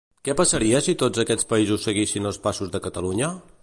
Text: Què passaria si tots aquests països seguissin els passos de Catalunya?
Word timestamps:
Què 0.27 0.33
passaria 0.39 0.79
si 0.85 0.95
tots 1.03 1.23
aquests 1.25 1.49
països 1.53 1.87
seguissin 1.91 2.31
els 2.35 2.43
passos 2.49 2.77
de 2.77 2.87
Catalunya? 2.89 3.35